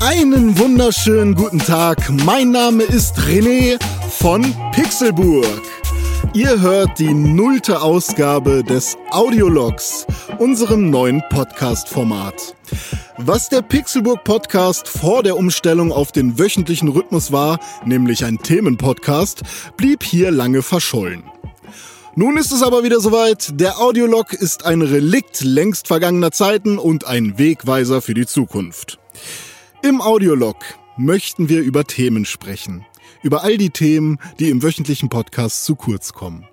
[0.00, 1.98] Einen wunderschönen guten Tag.
[2.24, 3.78] Mein Name ist René
[4.08, 5.73] von Pixelburg.
[6.34, 10.04] Ihr hört die nullte Ausgabe des Audiologs,
[10.40, 12.56] unserem neuen Podcast-Format.
[13.18, 19.42] Was der Pixelburg Podcast vor der Umstellung auf den wöchentlichen Rhythmus war, nämlich ein Themenpodcast,
[19.76, 21.22] blieb hier lange verschollen.
[22.16, 23.60] Nun ist es aber wieder soweit.
[23.60, 28.98] Der Audiolog ist ein Relikt längst vergangener Zeiten und ein Wegweiser für die Zukunft.
[29.82, 30.56] Im Audiolog
[30.96, 32.84] möchten wir über Themen sprechen.
[33.24, 36.46] Über all die Themen, die im wöchentlichen Podcast zu kurz kommen.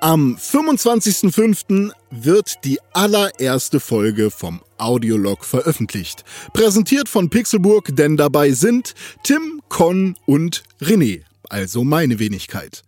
[0.00, 1.90] Am 25.05.
[2.10, 6.22] wird die allererste Folge vom Audiolog veröffentlicht.
[6.52, 12.82] Präsentiert von Pixelburg, denn dabei sind Tim, Con und René, also meine Wenigkeit.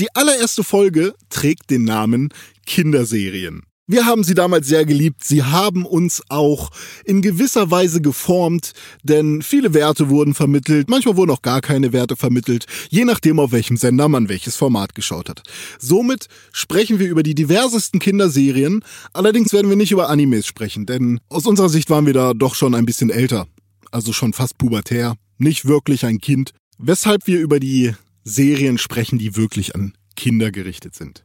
[0.00, 2.30] Die allererste Folge trägt den Namen
[2.66, 3.62] Kinderserien.
[3.88, 5.22] Wir haben sie damals sehr geliebt.
[5.22, 6.72] Sie haben uns auch
[7.04, 8.72] in gewisser Weise geformt,
[9.04, 10.90] denn viele Werte wurden vermittelt.
[10.90, 14.96] Manchmal wurden auch gar keine Werte vermittelt, je nachdem, auf welchem Sender man welches Format
[14.96, 15.44] geschaut hat.
[15.78, 18.82] Somit sprechen wir über die diversesten Kinderserien.
[19.12, 22.56] Allerdings werden wir nicht über Animes sprechen, denn aus unserer Sicht waren wir da doch
[22.56, 23.46] schon ein bisschen älter.
[23.92, 25.14] Also schon fast pubertär.
[25.38, 26.50] Nicht wirklich ein Kind.
[26.78, 31.24] Weshalb wir über die Serien sprechen, die wirklich an Kinder gerichtet sind.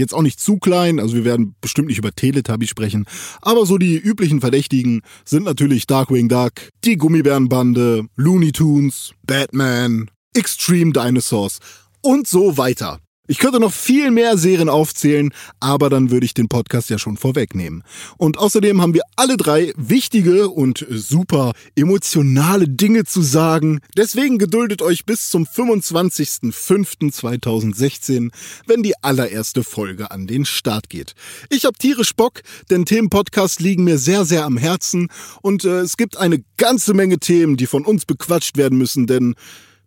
[0.00, 3.04] Jetzt auch nicht zu klein, also wir werden bestimmt nicht über Teletubby sprechen,
[3.42, 6.52] aber so die üblichen Verdächtigen sind natürlich Darkwing Duck,
[6.84, 11.58] die Gummibärenbande, Looney Tunes, Batman, Extreme Dinosaurs
[12.00, 12.98] und so weiter.
[13.30, 17.16] Ich könnte noch viel mehr Serien aufzählen, aber dann würde ich den Podcast ja schon
[17.16, 17.84] vorwegnehmen.
[18.16, 23.78] Und außerdem haben wir alle drei wichtige und super emotionale Dinge zu sagen.
[23.96, 28.32] Deswegen geduldet euch bis zum 25.05.2016,
[28.66, 31.14] wenn die allererste Folge an den Start geht.
[31.50, 35.06] Ich habe tierisch Bock, denn Themenpodcasts liegen mir sehr, sehr am Herzen
[35.40, 39.36] und äh, es gibt eine ganze Menge Themen, die von uns bequatscht werden müssen, denn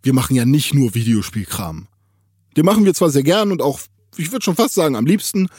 [0.01, 1.89] wir machen ja nicht nur Videospielkram.
[2.55, 3.79] Den machen wir zwar sehr gern und auch,
[4.17, 5.49] ich würde schon fast sagen, am liebsten,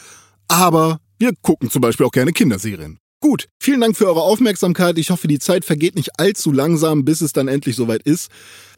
[0.47, 2.99] aber wir gucken zum Beispiel auch gerne Kinderserien.
[3.21, 4.97] Gut, vielen Dank für eure Aufmerksamkeit.
[4.99, 8.29] Ich hoffe, die Zeit vergeht nicht allzu langsam, bis es dann endlich soweit ist.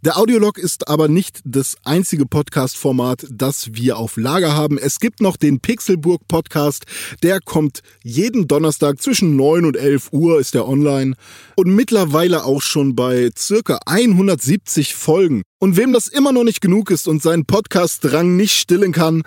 [0.05, 4.77] Der Audiolog ist aber nicht das einzige Podcast-Format, das wir auf Lager haben.
[4.77, 6.85] Es gibt noch den Pixelburg Podcast.
[7.23, 11.15] Der kommt jeden Donnerstag zwischen 9 und 11 Uhr ist der online
[11.55, 15.41] und mittlerweile auch schon bei circa 170 Folgen.
[15.59, 19.23] Und wem das immer noch nicht genug ist und seinen Podcast-Drang nicht stillen kann,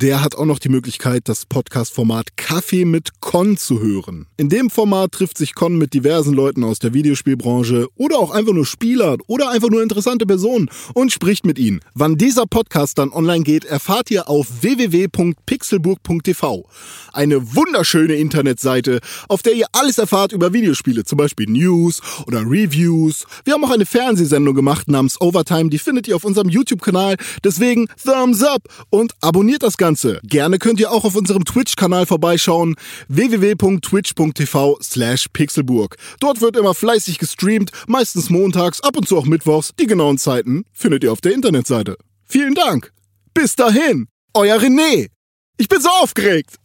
[0.00, 4.28] der hat auch noch die Möglichkeit, das Podcast-Format Kaffee mit Con zu hören.
[4.36, 8.52] In dem Format trifft sich Con mit diversen Leuten aus der Videospielbranche oder auch einfach
[8.52, 11.80] nur Spieler oder einfach nur interessante Personen und spricht mit ihnen.
[11.94, 16.68] Wann dieser Podcast dann online geht, erfahrt ihr auf www.pixelburg.tv.
[17.12, 23.26] Eine wunderschöne Internetseite, auf der ihr alles erfahrt über Videospiele, zum Beispiel News oder Reviews.
[23.44, 27.16] Wir haben auch eine Fernsehsendung gemacht namens Overtime, die findet ihr auf unserem YouTube-Kanal.
[27.42, 30.20] Deswegen Thumbs up und abonniert das Ganze Ganze.
[30.22, 32.74] Gerne könnt ihr auch auf unserem Twitch-Kanal vorbeischauen,
[33.08, 35.96] www.twitch.tv slash pixelburg.
[36.20, 39.72] Dort wird immer fleißig gestreamt, meistens montags, ab und zu auch mittwochs.
[39.80, 41.96] Die genauen Zeiten findet ihr auf der Internetseite.
[42.26, 42.92] Vielen Dank.
[43.32, 45.08] Bis dahin, euer René.
[45.56, 46.56] Ich bin so aufgeregt.